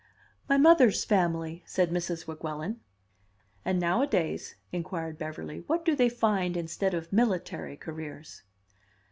[0.49, 2.25] "My mother's family," said Mrs.
[2.25, 2.79] Weguelin.
[3.63, 8.41] "And nowadays," inquired Beverly, "what do they find instead of military careers?"